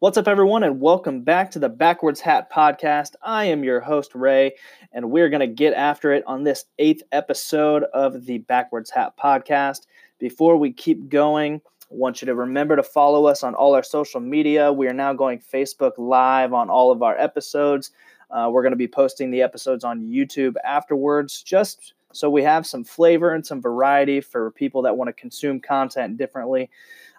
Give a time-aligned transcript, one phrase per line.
[0.00, 3.12] What's up, everyone, and welcome back to the Backwards Hat Podcast.
[3.22, 4.54] I am your host, Ray,
[4.92, 9.14] and we're going to get after it on this eighth episode of the Backwards Hat
[9.16, 9.82] Podcast.
[10.18, 13.84] Before we keep going, I want you to remember to follow us on all our
[13.84, 14.72] social media.
[14.72, 17.92] We are now going Facebook Live on all of our episodes.
[18.32, 22.66] Uh, we're going to be posting the episodes on YouTube afterwards, just so we have
[22.66, 26.68] some flavor and some variety for people that want to consume content differently.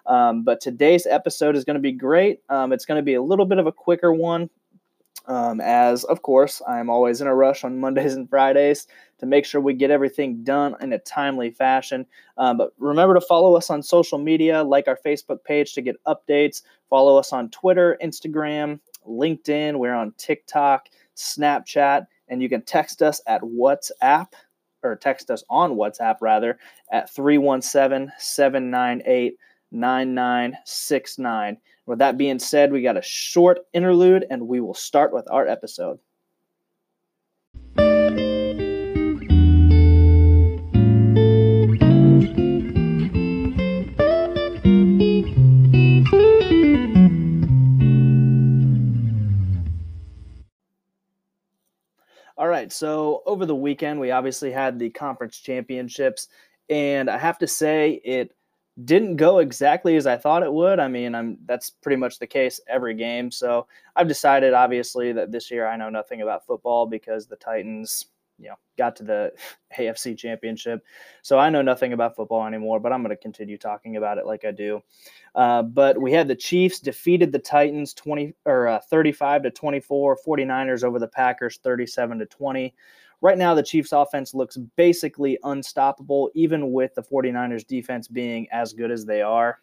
[0.06, 2.40] Um, but today's episode is going to be great.
[2.48, 4.50] Um, it's going to be a little bit of a quicker one,
[5.26, 8.86] um, as of course, I'm always in a rush on Mondays and Fridays
[9.18, 12.06] to make sure we get everything done in a timely fashion.
[12.36, 15.96] Um, but remember to follow us on social media, like our Facebook page to get
[16.06, 16.62] updates.
[16.90, 19.78] Follow us on Twitter, Instagram, LinkedIn.
[19.78, 24.28] We're on TikTok, Snapchat, and you can text us at WhatsApp
[24.82, 26.58] or text us on WhatsApp rather
[26.92, 29.36] at 317 798
[29.72, 31.58] 9969.
[31.86, 35.46] With that being said, we got a short interlude and we will start with our
[35.46, 35.98] episode.
[52.38, 56.28] All right, so over the weekend, we obviously had the conference championships,
[56.68, 58.35] and I have to say, it
[58.84, 60.78] didn't go exactly as I thought it would.
[60.78, 63.30] I mean, I'm that's pretty much the case every game.
[63.30, 68.06] So I've decided, obviously, that this year I know nothing about football because the Titans,
[68.38, 69.32] you know, got to the
[69.78, 70.84] AFC Championship.
[71.22, 72.78] So I know nothing about football anymore.
[72.78, 74.82] But I'm going to continue talking about it like I do.
[75.34, 80.18] Uh, but we had the Chiefs defeated the Titans 20 or uh, 35 to 24.
[80.26, 82.74] 49ers over the Packers 37 to 20
[83.26, 88.72] right now the Chiefs offense looks basically unstoppable, even with the 49ers defense being as
[88.72, 89.58] good as they are.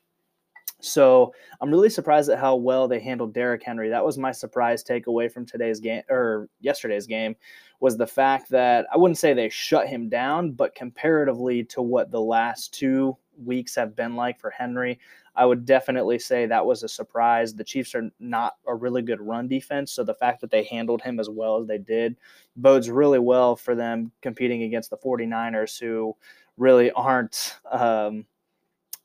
[0.81, 3.87] So I'm really surprised at how well they handled Derrick Henry.
[3.87, 7.37] That was my surprise takeaway from today's game or yesterday's game
[7.79, 12.11] was the fact that I wouldn't say they shut him down, but comparatively to what
[12.11, 14.99] the last two weeks have been like for Henry,
[15.35, 17.53] I would definitely say that was a surprise.
[17.53, 21.01] The Chiefs are not a really good run defense, so the fact that they handled
[21.01, 22.15] him as well as they did
[22.55, 26.15] bodes really well for them competing against the 49ers, who
[26.57, 27.57] really aren't.
[27.71, 28.25] Um,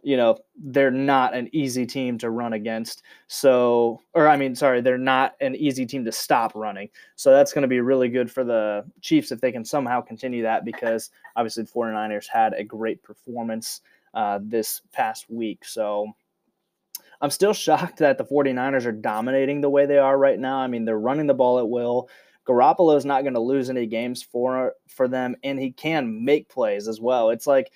[0.03, 3.03] you know, they're not an easy team to run against.
[3.27, 6.89] So, or I mean, sorry, they're not an easy team to stop running.
[7.17, 10.43] So that's going to be really good for the Chiefs if they can somehow continue
[10.45, 13.81] that because obviously the 49ers had a great performance
[14.15, 15.65] uh, this past week.
[15.65, 16.13] So
[17.21, 20.59] I'm still shocked that the 49ers are dominating the way they are right now.
[20.59, 22.09] I mean, they're running the ball at will.
[22.47, 26.49] Garoppolo is not going to lose any games for for them, and he can make
[26.49, 27.29] plays as well.
[27.29, 27.71] It's like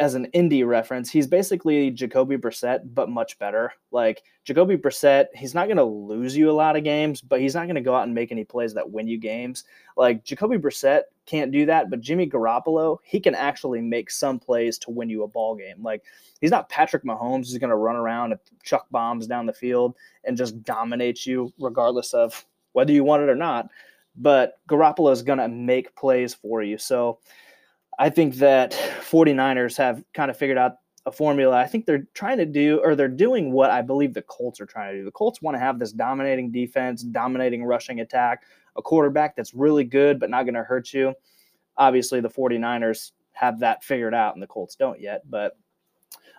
[0.00, 3.70] as an Indy reference, he's basically Jacoby Brissett, but much better.
[3.90, 7.54] Like Jacoby Brissett, he's not going to lose you a lot of games, but he's
[7.54, 9.64] not going to go out and make any plays that win you games.
[9.98, 14.78] Like Jacoby Brissett can't do that, but Jimmy Garoppolo, he can actually make some plays
[14.78, 15.82] to win you a ball game.
[15.82, 16.02] Like
[16.40, 19.94] he's not Patrick Mahomes who's going to run around and chuck bombs down the field
[20.24, 23.68] and just dominate you regardless of whether you want it or not.
[24.16, 26.78] But Garoppolo is going to make plays for you.
[26.78, 27.18] So
[28.00, 31.54] I think that 49ers have kind of figured out a formula.
[31.54, 34.66] I think they're trying to do, or they're doing what I believe the Colts are
[34.66, 35.04] trying to do.
[35.04, 38.44] The Colts want to have this dominating defense, dominating rushing attack,
[38.76, 41.12] a quarterback that's really good but not going to hurt you.
[41.76, 45.28] Obviously, the 49ers have that figured out, and the Colts don't yet.
[45.28, 45.58] But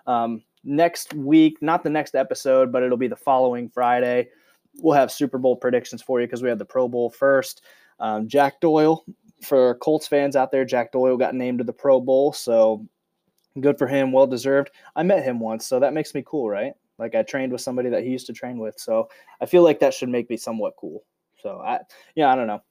[0.08, 4.30] um, next week, not the next episode, but it'll be the following Friday.
[4.78, 7.62] We'll have Super Bowl predictions for you because we have the Pro Bowl first.
[8.00, 9.04] Um, Jack Doyle
[9.42, 12.86] for Colts fans out there, Jack Doyle got named to the Pro Bowl, so
[13.60, 14.70] good for him, well deserved.
[14.96, 16.72] I met him once, so that makes me cool, right?
[16.98, 19.08] Like I trained with somebody that he used to train with, so
[19.40, 21.04] I feel like that should make me somewhat cool.
[21.42, 21.80] So I,
[22.14, 22.62] yeah, I don't know.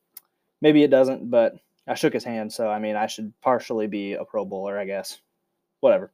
[0.61, 1.55] Maybe it doesn't, but
[1.87, 4.85] I shook his hand, so I mean, I should partially be a Pro Bowler, I
[4.85, 5.19] guess.
[5.81, 6.11] Whatever.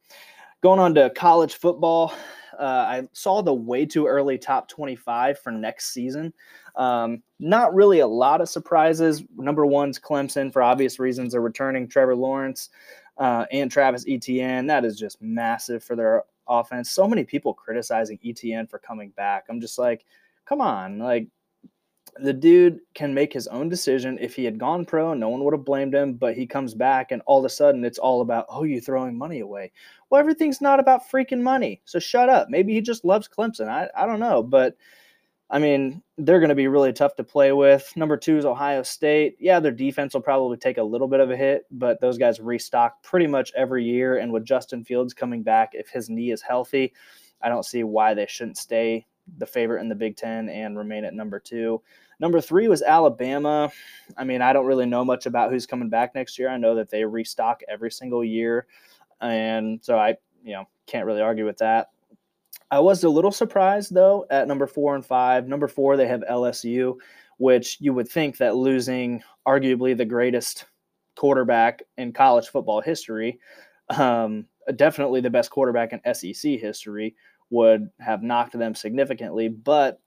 [0.62, 2.12] Going on to college football,
[2.58, 6.32] uh, I saw the way too early top 25 for next season.
[6.78, 9.24] Um, not really a lot of surprises.
[9.36, 11.32] Number one's Clemson for obvious reasons.
[11.32, 12.70] They're returning Trevor Lawrence
[13.18, 14.66] uh, and Travis Etienne.
[14.68, 16.90] That is just massive for their offense.
[16.90, 19.46] So many people criticizing Etienne for coming back.
[19.48, 20.04] I'm just like,
[20.46, 21.26] come on, like
[22.20, 24.18] the dude can make his own decision.
[24.20, 27.12] If he had gone pro, no one would have blamed him, but he comes back
[27.12, 29.72] and all of a sudden it's all about, oh, you throwing money away.
[30.10, 31.80] Well, everything's not about freaking money.
[31.84, 32.48] So shut up.
[32.48, 33.68] Maybe he just loves Clemson.
[33.68, 34.42] I, I don't know.
[34.42, 34.76] But
[35.50, 37.90] I mean, they're going to be really tough to play with.
[37.96, 39.36] Number two is Ohio State.
[39.40, 42.38] Yeah, their defense will probably take a little bit of a hit, but those guys
[42.38, 44.18] restock pretty much every year.
[44.18, 46.92] And with Justin Fields coming back, if his knee is healthy,
[47.40, 49.06] I don't see why they shouldn't stay
[49.38, 51.80] the favorite in the Big Ten and remain at number two.
[52.20, 53.70] Number three was Alabama.
[54.16, 56.48] I mean, I don't really know much about who's coming back next year.
[56.48, 58.66] I know that they restock every single year,
[59.20, 61.90] and so I, you know, can't really argue with that.
[62.70, 65.48] I was a little surprised though at number four and five.
[65.48, 66.96] Number four, they have LSU,
[67.38, 70.66] which you would think that losing arguably the greatest
[71.16, 73.38] quarterback in college football history,
[73.90, 77.16] um, definitely the best quarterback in SEC history,
[77.50, 79.48] would have knocked them significantly.
[79.48, 80.00] But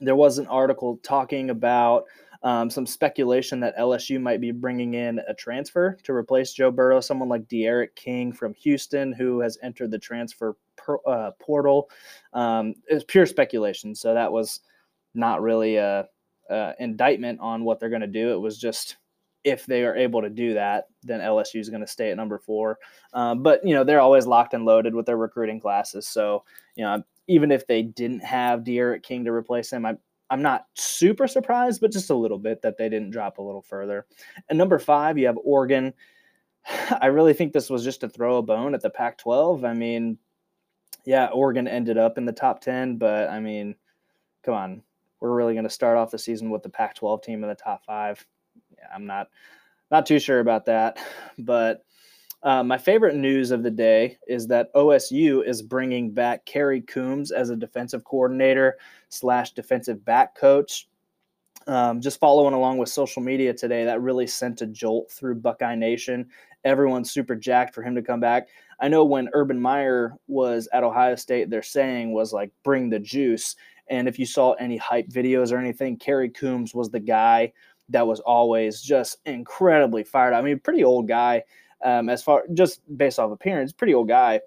[0.00, 2.04] there was an article talking about
[2.42, 7.00] um, some speculation that LSU might be bringing in a transfer to replace Joe Burrow,
[7.00, 11.90] someone like D'Eriq King from Houston, who has entered the transfer per, uh, portal.
[12.32, 14.60] Um, it's pure speculation, so that was
[15.14, 16.06] not really a,
[16.48, 18.32] a indictment on what they're going to do.
[18.32, 18.96] It was just
[19.44, 22.38] if they are able to do that, then LSU is going to stay at number
[22.38, 22.78] four.
[23.14, 26.44] Um, but you know they're always locked and loaded with their recruiting classes, so
[26.74, 29.96] you know even if they didn't have D'Eriq King to replace him, I,
[30.30, 33.62] I'm not super surprised, but just a little bit that they didn't drop a little
[33.62, 34.06] further.
[34.48, 35.92] And number five, you have Oregon.
[37.00, 39.64] I really think this was just to throw a bone at the Pac 12.
[39.64, 40.18] I mean,
[41.04, 43.74] yeah, Oregon ended up in the top 10, but I mean,
[44.44, 44.82] come on.
[45.20, 47.54] We're really going to start off the season with the Pac 12 team in the
[47.54, 48.24] top five.
[48.78, 49.28] Yeah, I'm not
[49.90, 50.98] not too sure about that,
[51.38, 51.84] but
[52.42, 57.32] uh, my favorite news of the day is that OSU is bringing back Kerry Coombs
[57.32, 58.78] as a defensive coordinator
[59.10, 60.88] slash defensive back coach.
[61.66, 65.74] Um, just following along with social media today, that really sent a jolt through Buckeye
[65.74, 66.30] Nation.
[66.64, 68.48] Everyone's super jacked for him to come back.
[68.80, 72.98] I know when Urban Meyer was at Ohio State, their saying was like, bring the
[72.98, 73.54] juice.
[73.88, 77.52] And if you saw any hype videos or anything, Kerry Coombs was the guy
[77.90, 80.32] that was always just incredibly fired.
[80.32, 81.42] I mean, pretty old guy
[81.84, 84.40] um, as far just based off appearance, pretty old guy.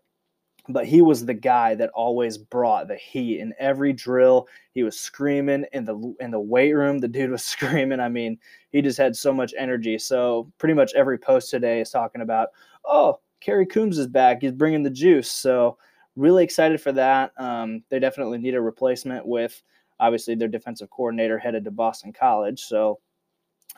[0.70, 4.48] But he was the guy that always brought the heat in every drill.
[4.72, 7.00] He was screaming in the in the weight room.
[7.00, 8.00] The dude was screaming.
[8.00, 8.38] I mean,
[8.72, 9.98] he just had so much energy.
[9.98, 12.50] So pretty much every post today is talking about,
[12.86, 14.42] oh, Kerry Coombs is back.
[14.42, 15.30] He's bringing the juice.
[15.30, 15.78] So
[16.16, 17.32] really excited for that.
[17.38, 19.62] Um, they definitely need a replacement with
[20.00, 22.62] obviously their defensive coordinator headed to Boston College.
[22.62, 23.00] So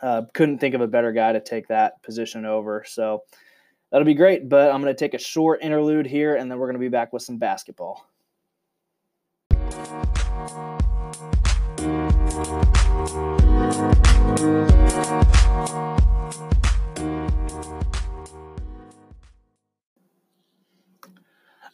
[0.02, 2.84] uh, couldn't think of a better guy to take that position over.
[2.88, 3.24] So
[3.92, 4.50] that'll be great.
[4.50, 6.90] But I'm going to take a short interlude here, and then we're going to be
[6.90, 8.06] back with some basketball.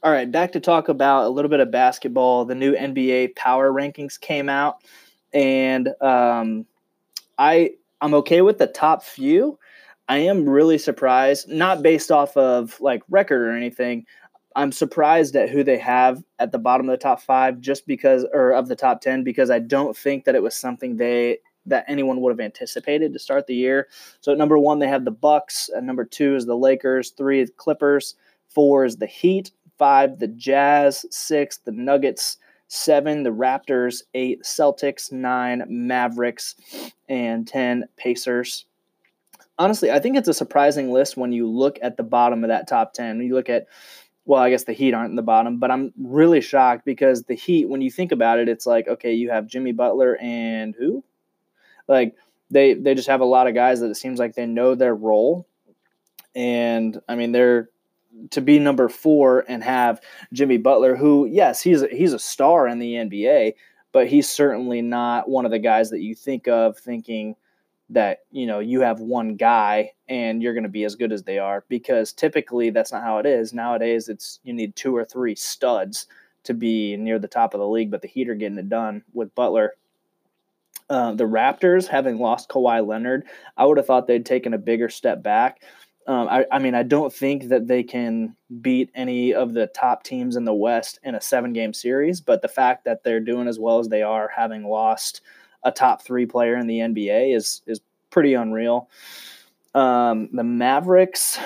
[0.04, 2.46] All right, back to talk about a little bit of basketball.
[2.46, 4.84] The new NBA power rankings came out,
[5.32, 6.66] and um,
[7.38, 9.60] I I'm okay with the top few.
[10.08, 14.06] I am really surprised, not based off of like record or anything.
[14.56, 18.26] I'm surprised at who they have at the bottom of the top five, just because,
[18.34, 21.86] or of the top ten, because I don't think that it was something they that
[21.88, 23.88] anyone would have anticipated to start the year.
[24.20, 25.70] So at number one, they have the Bucks.
[25.76, 27.12] At number two is the Lakers.
[27.12, 28.16] Three is Clippers.
[28.50, 29.52] Four is the Heat.
[29.78, 31.06] Five, the Jazz.
[31.12, 32.38] Six, the Nuggets
[32.72, 36.56] seven, the Raptors, eight, Celtics, nine, Mavericks,
[37.10, 38.66] and 10, Pacers.
[39.58, 42.68] Honestly, I think it's a surprising list when you look at the bottom of that
[42.68, 43.18] top 10.
[43.18, 43.68] When you look at,
[44.26, 47.36] well, I guess the Heat aren't in the bottom, but I'm really shocked because the
[47.36, 51.04] Heat, when you think about it, it's like, okay, you have Jimmy Butler and who?
[51.88, 52.16] Like,
[52.50, 54.96] they, they just have a lot of guys that it seems like they know their
[54.96, 55.48] role.
[56.36, 57.70] And I mean, they're
[58.32, 60.02] to be number four and have
[60.34, 63.54] Jimmy Butler, who yes, he's a, he's a star in the NBA,
[63.92, 67.36] but he's certainly not one of the guys that you think of thinking
[67.92, 71.24] that you know you have one guy and you're going to be as good as
[71.24, 73.54] they are because typically that's not how it is.
[73.54, 76.08] Nowadays it's you need two or three studs
[76.44, 79.04] to be near the top of the league but the heat are getting it done
[79.14, 79.76] with butler.
[80.90, 83.24] Uh, the raptors having lost Kawhi leonard
[83.56, 85.62] i would have thought they'd taken a bigger step back.
[86.08, 90.04] Um, I, I, mean, I don't think that they can beat any of the top
[90.04, 93.48] teams in the West in a seven game series, but the fact that they're doing
[93.48, 95.22] as well as they are, having lost
[95.64, 98.90] a top three player in the NBA, is is pretty unreal.
[99.74, 101.40] Um, the Mavericks,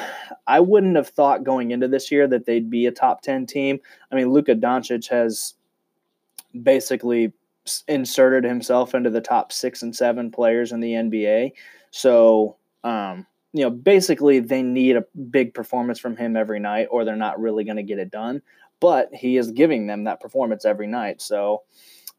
[0.48, 3.79] I wouldn't have thought going into this year that they'd be a top 10 team.
[4.12, 5.53] I mean, Luka Doncic has
[6.63, 7.34] basically
[7.88, 11.53] inserted himself into the top six and seven players in the NBA.
[11.91, 17.05] So, um, you know, basically they need a big performance from him every night or
[17.05, 18.41] they're not really going to get it done.
[18.79, 21.22] But he is giving them that performance every night.
[21.22, 21.63] So,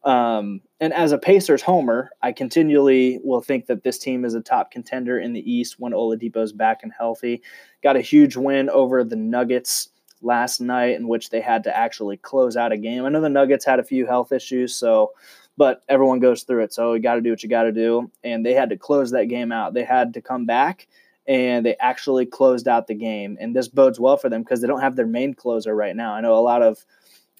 [0.03, 4.41] um, and as a Pacers homer, I continually will think that this team is a
[4.41, 7.41] top contender in the East when Oladipo's back and healthy.
[7.83, 9.89] Got a huge win over the Nuggets
[10.21, 13.05] last night in which they had to actually close out a game.
[13.05, 15.11] I know the Nuggets had a few health issues, so
[15.57, 16.73] but everyone goes through it.
[16.73, 18.11] So you got to do what you got to do.
[18.23, 19.73] And they had to close that game out.
[19.73, 20.87] They had to come back
[21.27, 23.37] and they actually closed out the game.
[23.41, 26.13] And this bodes well for them because they don't have their main closer right now.
[26.13, 26.85] I know a lot of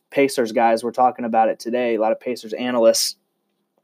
[0.09, 3.15] Pacers guys were talking about it today, a lot of Pacers analysts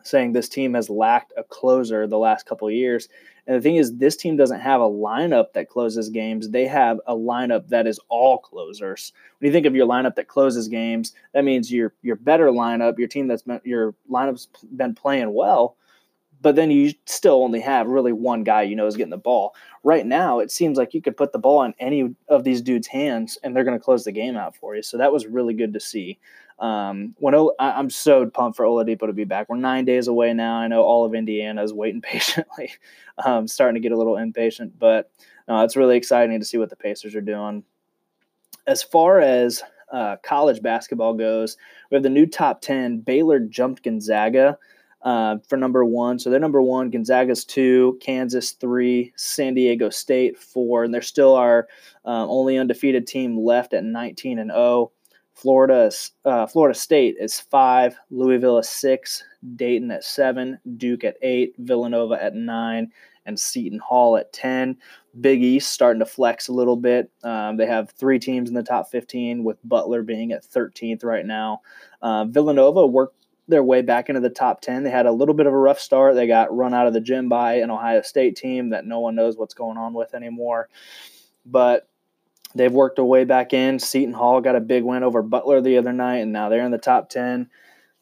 [0.04, 3.08] saying this team has lacked a closer the last couple years.
[3.46, 6.50] And the thing is, this team doesn't have a lineup that closes games.
[6.50, 9.12] They have a lineup that is all closers.
[9.40, 12.98] When you think of your lineup that closes games, that means your your better lineup,
[12.98, 15.76] your team that's been, your lineup's been playing well,
[16.44, 19.56] but then you still only have really one guy you know is getting the ball.
[19.84, 22.88] Right now, it seems like you could put the ball in any of these dudes'
[22.88, 24.84] hands and they're going to close the game out for you.
[24.84, 26.20] So that was really good to see.
[26.60, 29.50] Um, when I'm so pumped for Oladipo to be back.
[29.50, 30.56] We're nine days away now.
[30.56, 32.72] I know all of Indiana is waiting patiently,
[33.26, 35.10] um, starting to get a little impatient, but
[35.50, 37.64] uh, it's really exciting to see what the Pacers are doing.
[38.68, 41.58] As far as uh, college basketball goes,
[41.90, 43.00] we have the new top 10.
[43.00, 44.58] Baylor jumped Gonzaga
[45.04, 46.18] uh, for number one.
[46.18, 46.90] So they're number one.
[46.90, 51.68] Gonzaga's two, Kansas three, San Diego State four, and they're still our
[52.06, 54.92] uh, only undefeated team left at 19 and 0.
[55.34, 55.92] Florida,
[56.26, 59.24] uh, Florida State is five, Louisville is six,
[59.56, 62.92] Dayton at seven, Duke at eight, Villanova at nine,
[63.26, 64.78] and Seton Hall at 10.
[65.22, 67.10] Big East starting to flex a little bit.
[67.24, 71.26] Um, they have three teams in the top 15, with Butler being at 13th right
[71.26, 71.62] now.
[72.02, 74.84] Uh, Villanova worked their way back into the top 10.
[74.84, 76.16] They had a little bit of a rough start.
[76.16, 79.16] They got run out of the gym by an Ohio State team that no one
[79.16, 80.70] knows what's going on with anymore.
[81.46, 81.88] But
[82.56, 83.80] They've worked their way back in.
[83.80, 86.72] Seton Hall got a big win over Butler the other night, and now they're in
[86.72, 87.50] the top 10.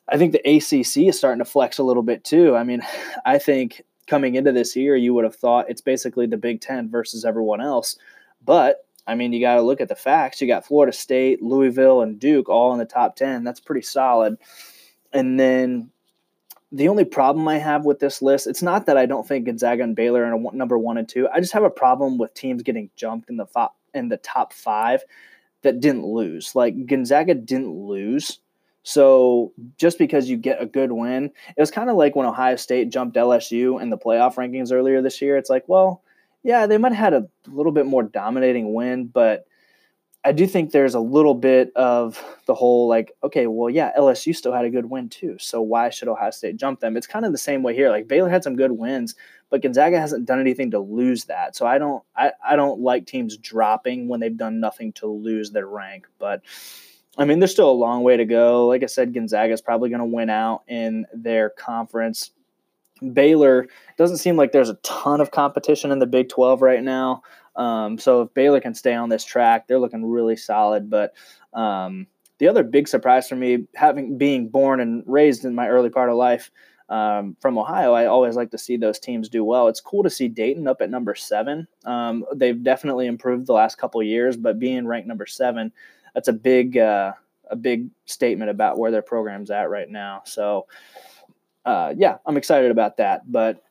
[0.09, 2.55] I think the ACC is starting to flex a little bit too.
[2.55, 2.81] I mean,
[3.25, 6.89] I think coming into this year, you would have thought it's basically the Big Ten
[6.89, 7.97] versus everyone else.
[8.43, 10.41] But I mean, you got to look at the facts.
[10.41, 13.43] You got Florida State, Louisville, and Duke all in the top 10.
[13.43, 14.37] That's pretty solid.
[15.13, 15.89] And then
[16.71, 19.83] the only problem I have with this list, it's not that I don't think Gonzaga
[19.83, 21.27] and Baylor are number one and two.
[21.33, 23.47] I just have a problem with teams getting jumped in the
[23.93, 25.03] in the top five
[25.63, 26.55] that didn't lose.
[26.55, 28.39] Like Gonzaga didn't lose.
[28.83, 32.55] So just because you get a good win, it was kind of like when Ohio
[32.55, 35.37] State jumped LSU in the playoff rankings earlier this year.
[35.37, 36.01] It's like, well,
[36.41, 39.45] yeah, they might have had a little bit more dominating win, but
[40.23, 44.35] I do think there's a little bit of the whole like, okay, well, yeah, LSU
[44.35, 45.37] still had a good win too.
[45.39, 46.95] So why should Ohio State jump them?
[46.95, 47.89] It's kind of the same way here.
[47.89, 49.15] Like Baylor had some good wins,
[49.49, 51.55] but Gonzaga hasn't done anything to lose that.
[51.55, 55.51] So I don't I, I don't like teams dropping when they've done nothing to lose
[55.51, 56.07] their rank.
[56.19, 56.43] But
[57.17, 58.67] I mean, there's still a long way to go.
[58.67, 62.31] Like I said, Gonzaga is probably going to win out in their conference.
[63.13, 67.23] Baylor doesn't seem like there's a ton of competition in the Big 12 right now.
[67.55, 70.89] Um, so if Baylor can stay on this track, they're looking really solid.
[70.89, 71.13] But
[71.53, 75.89] um, the other big surprise for me, having being born and raised in my early
[75.89, 76.49] part of life
[76.89, 79.67] um, from Ohio, I always like to see those teams do well.
[79.67, 81.67] It's cool to see Dayton up at number seven.
[81.85, 85.71] Um, they've definitely improved the last couple years, but being ranked number seven,
[86.13, 87.13] that's a big uh,
[87.49, 90.21] a big statement about where their program's at right now.
[90.25, 90.67] So.
[91.63, 93.31] Uh, yeah, I'm excited about that.
[93.31, 93.61] But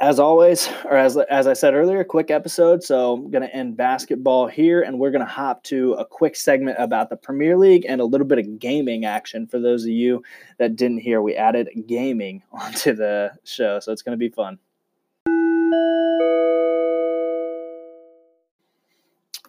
[0.00, 2.84] as always, or as, as I said earlier, quick episode.
[2.84, 6.36] So I'm going to end basketball here and we're going to hop to a quick
[6.36, 9.90] segment about the Premier League and a little bit of gaming action for those of
[9.90, 10.22] you
[10.58, 11.20] that didn't hear.
[11.20, 14.58] We added gaming onto the show, so it's going to be fun.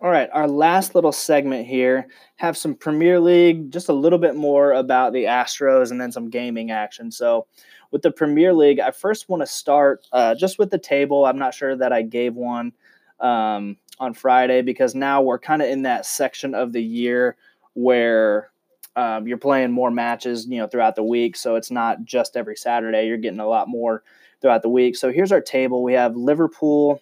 [0.02, 4.34] All right, our last little segment here have some Premier League, just a little bit
[4.34, 7.12] more about the Astros and then some gaming action.
[7.12, 7.48] So,
[7.92, 11.26] with the Premier League, I first want to start uh, just with the table.
[11.26, 12.72] I'm not sure that I gave one
[13.20, 17.36] um, on Friday because now we're kind of in that section of the year
[17.74, 18.52] where
[18.96, 21.36] um, you're playing more matches, you know, throughout the week.
[21.36, 23.06] So it's not just every Saturday.
[23.06, 24.04] You're getting a lot more
[24.40, 24.96] throughout the week.
[24.96, 25.84] So here's our table.
[25.84, 27.02] We have Liverpool,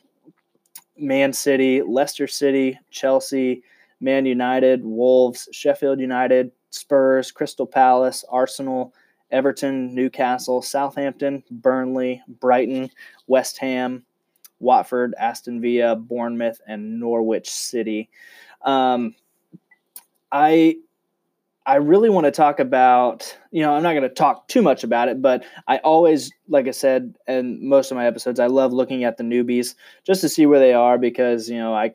[1.00, 3.64] Man City, Leicester City, Chelsea,
[4.00, 8.94] Man United, Wolves, Sheffield United, Spurs, Crystal Palace, Arsenal,
[9.32, 12.90] Everton, Newcastle, Southampton, Burnley, Brighton,
[13.28, 14.06] West Ham,
[14.60, 18.10] Watford, Aston Villa, Bournemouth, and Norwich City.
[18.62, 19.16] Um,
[20.32, 20.78] I
[21.68, 24.86] I really want to talk about, you know, I'm not going to talk too much
[24.86, 28.72] about it, but I always, like I said in most of my episodes, I love
[28.72, 31.94] looking at the newbies just to see where they are because, you know, I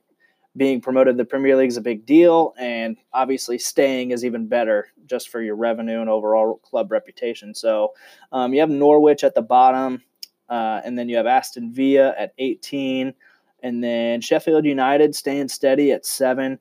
[0.55, 4.47] being promoted to the Premier League is a big deal, and obviously staying is even
[4.47, 7.55] better just for your revenue and overall club reputation.
[7.55, 7.95] So
[8.33, 10.03] um, you have Norwich at the bottom,
[10.51, 13.15] uh, and then you have Aston Villa at 18,
[13.63, 16.59] and then Sheffield United staying steady at seven.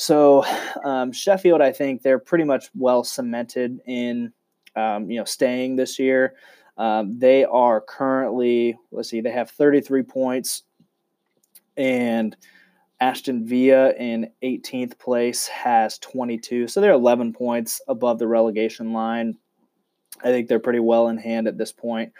[0.00, 0.46] So
[0.82, 4.32] um, Sheffield, I think they're pretty much well cemented in
[4.74, 6.36] um, you know staying this year.
[6.78, 10.62] Um, they are currently let's see, they have 33 points,
[11.76, 12.34] and
[13.00, 19.36] Aston Villa in 18th place has 22, so they're 11 points above the relegation line.
[20.24, 22.10] I think they're pretty well in hand at this point.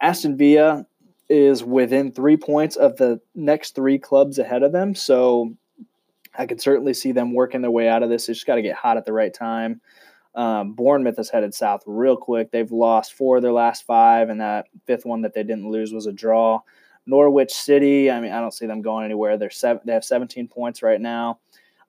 [0.00, 0.86] Aston Villa
[1.28, 5.54] is within three points of the next three clubs ahead of them, so
[6.38, 8.26] I could certainly see them working their way out of this.
[8.26, 9.80] They just got to get hot at the right time.
[10.34, 12.50] Um, Bournemouth has headed south real quick.
[12.50, 15.92] They've lost four of their last five, and that fifth one that they didn't lose
[15.92, 16.60] was a draw.
[17.06, 19.38] Norwich City, I mean, I don't see them going anywhere.
[19.38, 21.38] They're seven, they have 17 points right now.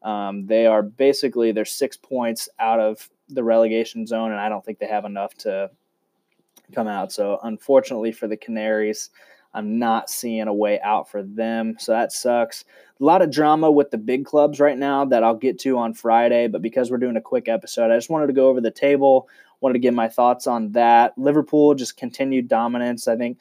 [0.04, 4.64] Um, they are basically they're six points out of the relegation zone, and I don't
[4.64, 5.70] think they have enough to
[6.74, 7.12] come out.
[7.12, 9.10] So unfortunately for the Canaries,
[9.58, 11.78] I'm not seeing a way out for them.
[11.80, 12.64] So that sucks.
[13.02, 15.96] A lot of drama with the big clubs right now that I'll get to on
[15.96, 18.70] Friday, but because we're doing a quick episode, I just wanted to go over the
[18.70, 19.28] table,
[19.60, 21.18] wanted to give my thoughts on that.
[21.18, 23.08] Liverpool just continued dominance.
[23.08, 23.40] I think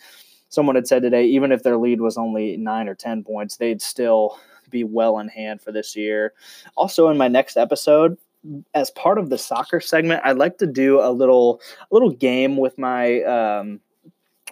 [0.48, 3.82] someone had said today, even if their lead was only nine or 10 points, they'd
[3.82, 4.38] still
[4.70, 6.32] be well in hand for this year.
[6.76, 8.16] Also, in my next episode,
[8.74, 12.56] as part of the soccer segment, I'd like to do a little a little game
[12.56, 13.80] with my um,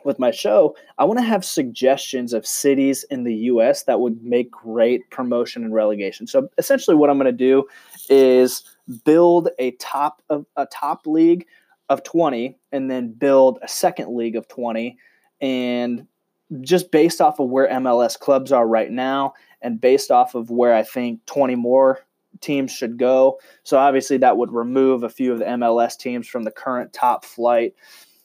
[0.05, 4.23] with my show, I want to have suggestions of cities in the US that would
[4.23, 6.27] make great promotion and relegation.
[6.27, 7.65] So essentially what I'm going to do
[8.09, 8.63] is
[9.05, 11.47] build a top of a top league
[11.89, 14.97] of 20 and then build a second league of 20
[15.41, 16.07] and
[16.61, 20.75] just based off of where MLS clubs are right now and based off of where
[20.75, 22.01] I think 20 more
[22.41, 23.39] teams should go.
[23.63, 27.25] So obviously that would remove a few of the MLS teams from the current top
[27.25, 27.75] flight.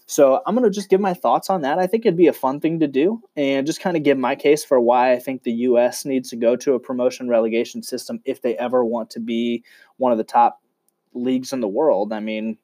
[0.09, 1.77] So I'm going to just give my thoughts on that.
[1.77, 4.35] I think it'd be a fun thing to do and just kind of give my
[4.35, 6.03] case for why I think the U.S.
[6.03, 9.63] needs to go to a promotion relegation system if they ever want to be
[9.97, 10.63] one of the top
[11.13, 12.11] leagues in the world.
[12.11, 12.57] I mean,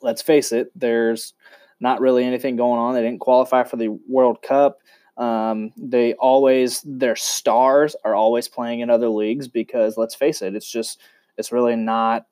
[0.00, 1.34] let's face it, there's
[1.80, 2.94] not really anything going on.
[2.94, 4.78] They didn't qualify for the World Cup.
[5.18, 10.56] Um, they always, their stars are always playing in other leagues because let's face it,
[10.56, 11.02] it's just,
[11.36, 12.24] it's really not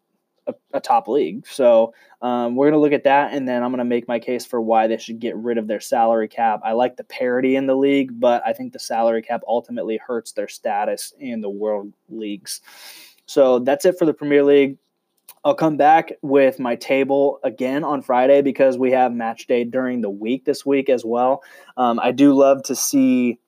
[0.50, 1.46] a, a top league.
[1.46, 4.18] So um, we're going to look at that, and then I'm going to make my
[4.18, 6.60] case for why they should get rid of their salary cap.
[6.64, 10.32] I like the parity in the league, but I think the salary cap ultimately hurts
[10.32, 12.60] their status in the world leagues.
[13.26, 14.76] So that's it for the Premier League.
[15.44, 20.02] I'll come back with my table again on Friday because we have match day during
[20.02, 21.42] the week this week as well.
[21.78, 23.38] Um, I do love to see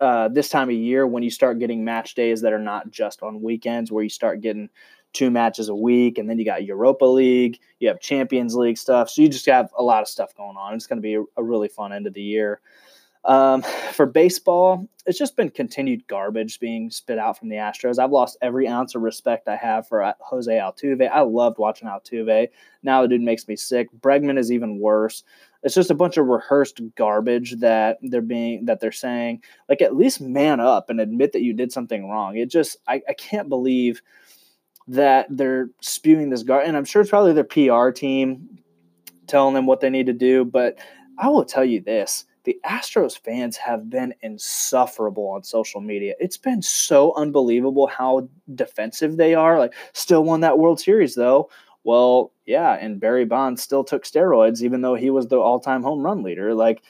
[0.00, 3.22] uh, this time of year when you start getting match days that are not just
[3.22, 4.70] on weekends, where you start getting
[5.14, 9.08] two matches a week, and then you got Europa League, you have Champions League stuff.
[9.08, 10.74] So you just have a lot of stuff going on.
[10.74, 12.60] It's going to be a, really fun end of the year.
[13.24, 17.98] Um, for baseball, it's just been continued garbage being spit out from the Astros.
[17.98, 21.08] I've lost every ounce of respect I have for uh, Jose Altuve.
[21.08, 22.48] I loved watching Altuve.
[22.82, 23.88] Now the dude makes me sick.
[24.00, 25.22] Bregman is even worse.
[25.62, 29.42] It's just a bunch of rehearsed garbage that they're being that they're saying.
[29.68, 32.36] Like at least man up and admit that you did something wrong.
[32.36, 34.02] It just I, I can't believe–
[34.88, 38.58] that they're spewing this gar and I'm sure it's probably their PR team
[39.26, 40.44] telling them what they need to do.
[40.44, 40.78] But
[41.18, 46.14] I will tell you this the Astros fans have been insufferable on social media.
[46.20, 49.58] It's been so unbelievable how defensive they are.
[49.58, 51.48] Like, still won that World Series, though.
[51.84, 55.82] Well, yeah, and Barry Bonds still took steroids, even though he was the all time
[55.82, 56.54] home run leader.
[56.54, 56.82] Like,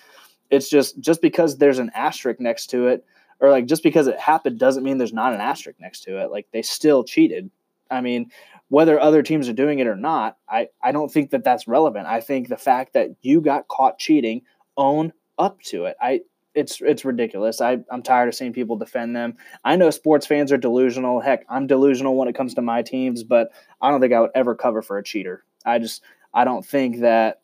[0.51, 3.05] it's just just because there's an asterisk next to it,
[3.41, 6.31] or like just because it happened doesn't mean there's not an asterisk next to it.
[6.31, 7.51] Like, they still cheated.
[7.91, 8.31] I mean,
[8.69, 12.07] whether other teams are doing it or not, I, I don't think that that's relevant.
[12.07, 14.43] I think the fact that you got caught cheating,
[14.77, 15.97] own up to it.
[16.01, 16.21] I
[16.55, 17.61] it's it's ridiculous.
[17.61, 19.37] I, I'm tired of seeing people defend them.
[19.65, 21.21] I know sports fans are delusional.
[21.21, 24.31] Heck, I'm delusional when it comes to my teams, but I don't think I would
[24.35, 25.45] ever cover for a cheater.
[25.67, 27.41] I just I don't think that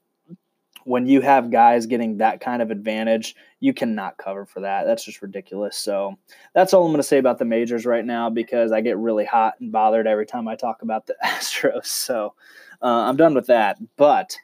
[0.90, 4.86] when you have guys getting that kind of advantage, you cannot cover for that.
[4.86, 5.76] That's just ridiculous.
[5.76, 6.18] So
[6.52, 9.24] that's all I'm going to say about the majors right now because I get really
[9.24, 11.86] hot and bothered every time I talk about the Astros.
[11.86, 12.34] So
[12.82, 13.78] uh, I'm done with that.
[13.96, 14.36] But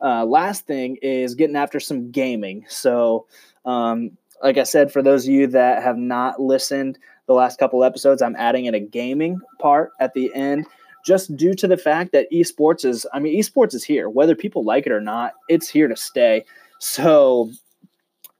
[0.00, 2.64] uh, last thing is getting after some gaming.
[2.68, 3.26] So,
[3.64, 7.84] um, like I said, for those of you that have not listened the last couple
[7.84, 10.66] episodes, I'm adding in a gaming part at the end
[11.04, 14.08] just due to the fact that esports is, I mean, esports is here.
[14.08, 16.44] Whether people like it or not, it's here to stay.
[16.78, 17.50] So,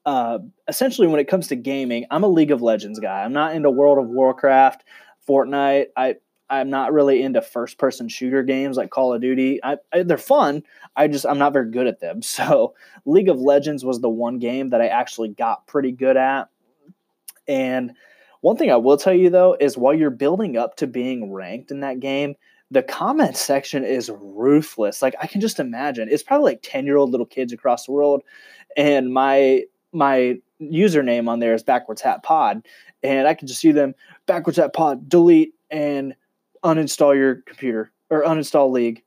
[0.04, 3.22] uh, essentially, when it comes to gaming, I'm a League of Legends guy.
[3.22, 4.84] I'm not into World of Warcraft,
[5.28, 5.86] Fortnite.
[5.96, 6.16] I
[6.50, 9.58] I'm not really into first person shooter games like Call of Duty.
[9.64, 10.62] I, I, they're fun.
[10.96, 12.20] I just I'm not very good at them.
[12.32, 12.74] So
[13.06, 16.48] League of Legends was the one game that I actually got pretty good at.
[17.48, 17.92] And
[18.42, 21.70] One thing I will tell you though is while you're building up to being ranked
[21.70, 22.34] in that game,
[22.72, 25.02] the comment section is ruthless.
[25.02, 26.08] Like I can just imagine.
[26.10, 28.22] It's probably like 10 year old little kids across the world.
[28.76, 32.66] And my my username on there is backwards hat pod.
[33.02, 33.94] And I can just see them
[34.26, 36.14] backwards hat pod, delete and
[36.64, 39.02] uninstall your computer or uninstall league,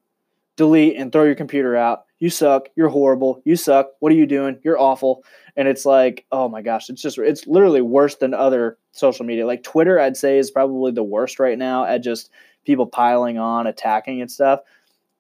[0.58, 2.06] delete and throw your computer out.
[2.20, 2.70] You suck.
[2.76, 3.42] You're horrible.
[3.46, 3.90] You suck.
[4.00, 4.60] What are you doing?
[4.64, 5.24] You're awful.
[5.56, 9.48] And it's like, oh my gosh, it's just, it's literally worse than other social media.
[9.48, 12.30] Like Twitter, I'd say is probably the worst right now at just
[12.66, 14.62] people piling on, attacking and stuff.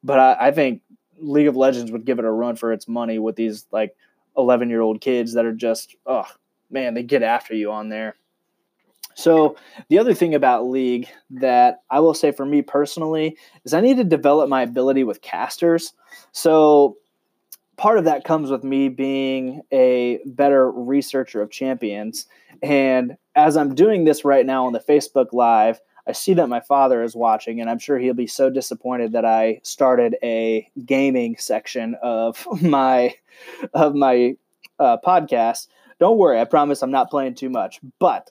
[0.03, 0.81] But I, I think
[1.17, 3.95] League of Legends would give it a run for its money with these like
[4.37, 6.27] 11 year old kids that are just, oh
[6.69, 8.15] man, they get after you on there.
[9.15, 9.55] So
[9.87, 13.97] the other thing about League that I will say for me personally is I need
[13.97, 15.93] to develop my ability with casters.
[16.33, 16.97] So
[17.77, 22.27] part of that comes with me being a better researcher of champions.
[22.61, 26.59] And as I'm doing this right now on the Facebook Live, I see that my
[26.59, 31.35] father is watching, and I'm sure he'll be so disappointed that I started a gaming
[31.37, 33.15] section of my
[33.73, 34.35] of my
[34.79, 35.67] uh, podcast.
[35.99, 38.29] Don't worry, I promise I'm not playing too much, but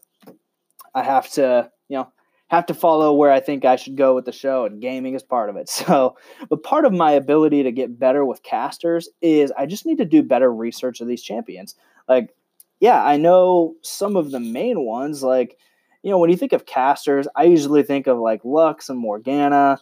[0.94, 2.12] I have to, you know,
[2.48, 5.22] have to follow where I think I should go with the show, and gaming is
[5.22, 5.68] part of it.
[5.84, 6.16] So,
[6.48, 10.04] but part of my ability to get better with casters is I just need to
[10.04, 11.74] do better research of these champions.
[12.08, 12.34] Like,
[12.80, 15.58] yeah, I know some of the main ones, like
[16.04, 19.78] you know, when you think of casters, I usually think of like Lux and Morgana,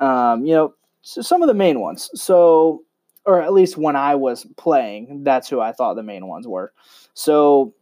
[0.00, 2.10] um, you know, so some of the main ones.
[2.14, 2.82] So,
[3.26, 6.72] or at least when I was playing, that's who I thought the main ones were.
[7.12, 7.74] So,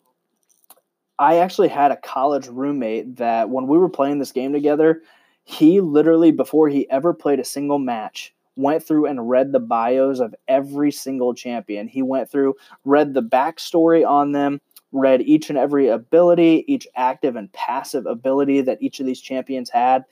[1.20, 5.02] I actually had a college roommate that when we were playing this game together,
[5.44, 10.18] he literally, before he ever played a single match, went through and read the bios
[10.18, 11.86] of every single champion.
[11.86, 12.54] He went through,
[12.84, 14.60] read the backstory on them,
[14.94, 19.68] read each and every ability, each active and passive ability that each of these champions
[19.68, 20.04] had.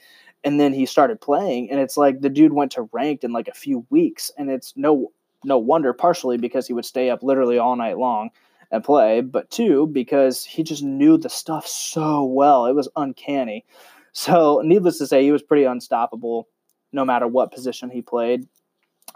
[0.45, 3.47] And then he started playing, and it's like the dude went to ranked in like
[3.47, 5.13] a few weeks, and it's no
[5.45, 8.31] no wonder, partially because he would stay up literally all night long
[8.73, 12.67] and play, but two, because he just knew the stuff so well.
[12.67, 13.65] It was uncanny.
[14.13, 16.49] So, needless to say, he was pretty unstoppable
[16.93, 18.47] no matter what position he played.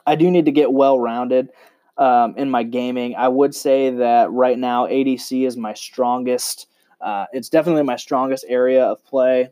[0.07, 1.51] I do need to get well rounded
[1.99, 3.15] um, in my gaming.
[3.17, 6.69] I would say that right now ADC is my strongest.
[7.01, 9.51] Uh, it's definitely my strongest area of play.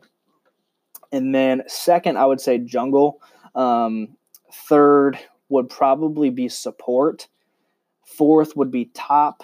[1.11, 3.21] And then second, I would say jungle.
[3.53, 4.09] Um,
[4.51, 5.17] third
[5.49, 7.27] would probably be support.
[8.03, 9.43] Fourth would be top,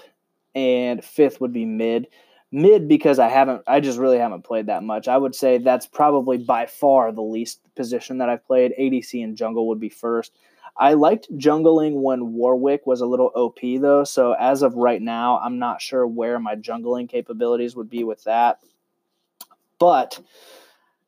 [0.55, 2.07] and fifth would be mid.
[2.51, 5.07] Mid because I haven't, I just really haven't played that much.
[5.07, 8.73] I would say that's probably by far the least position that I've played.
[8.77, 10.33] ADC and jungle would be first.
[10.77, 15.39] I liked jungling when Warwick was a little OP though, so as of right now,
[15.39, 18.59] I'm not sure where my jungling capabilities would be with that.
[19.79, 20.19] But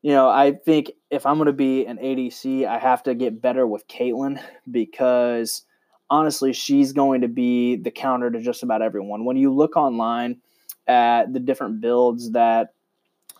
[0.02, 3.40] you know, I think if I'm going to be an ADC, I have to get
[3.40, 4.38] better with Caitlyn
[4.70, 5.62] because
[6.10, 9.24] honestly, she's going to be the counter to just about everyone.
[9.24, 10.42] When you look online
[10.86, 12.73] at the different builds that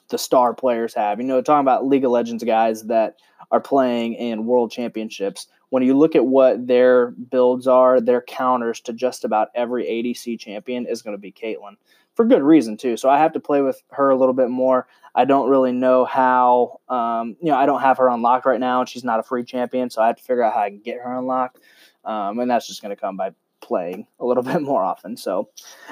[0.09, 3.17] the star players have, you know, talking about League of Legends guys that
[3.51, 8.81] are playing in world championships, when you look at what their builds are, their counters
[8.81, 11.77] to just about every ADC champion is going to be Caitlyn
[12.14, 12.97] for good reason too.
[12.97, 14.87] So I have to play with her a little bit more.
[15.14, 18.81] I don't really know how, um, you know, I don't have her unlocked right now,
[18.81, 20.81] and she's not a free champion, so I have to figure out how I can
[20.81, 21.59] get her unlocked,
[22.05, 23.31] um, and that's just going to come by
[23.64, 25.16] playing a little bit more often.
[25.16, 25.48] So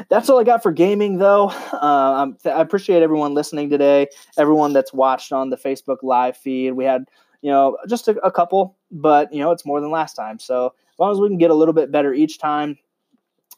[0.08, 1.48] that's all I got for gaming, though.
[1.72, 4.08] Uh, I appreciate everyone listening today,
[4.38, 6.72] everyone that's watched on the Facebook live feed.
[6.72, 7.06] We had
[7.40, 10.38] you know, just a, a couple, but you know, it's more than last time.
[10.38, 12.78] So as long as we can get a little bit better each time,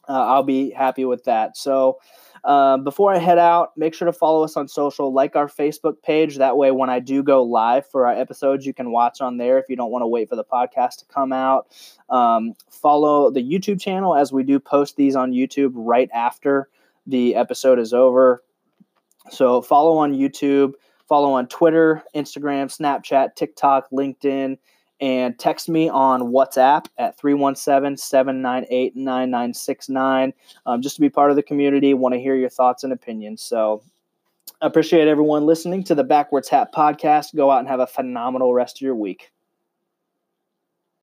[0.09, 1.55] uh, I'll be happy with that.
[1.55, 1.99] So.
[2.45, 6.03] Uh, before I head out, make sure to follow us on social, like our Facebook
[6.03, 6.37] page.
[6.37, 9.57] That way, when I do go live for our episodes, you can watch on there
[9.57, 11.67] if you don't want to wait for the podcast to come out.
[12.07, 16.69] Um, follow the YouTube channel as we do post these on YouTube right after
[17.07, 18.43] the episode is over.
[19.31, 20.73] So, follow on YouTube.
[21.07, 24.57] Follow on Twitter, Instagram, Snapchat, TikTok, LinkedIn,
[24.99, 30.33] and text me on WhatsApp at 317 798 9969
[30.65, 31.93] um, just to be part of the community.
[31.93, 33.41] Want to hear your thoughts and opinions.
[33.41, 33.83] So,
[34.61, 37.35] appreciate everyone listening to the Backwards Hat podcast.
[37.35, 39.31] Go out and have a phenomenal rest of your week.